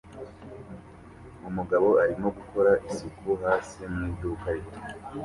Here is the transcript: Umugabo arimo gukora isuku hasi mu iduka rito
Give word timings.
Umugabo 1.49 1.87
arimo 2.03 2.27
gukora 2.37 2.71
isuku 2.87 3.29
hasi 3.43 3.81
mu 3.93 4.01
iduka 4.11 4.47
rito 4.55 4.79